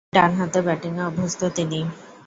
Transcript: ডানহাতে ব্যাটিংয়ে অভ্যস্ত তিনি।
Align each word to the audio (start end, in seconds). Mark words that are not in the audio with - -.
ডানহাতে 0.13 0.59
ব্যাটিংয়ে 0.61 1.03
অভ্যস্ত 1.03 1.41
তিনি। 1.55 1.79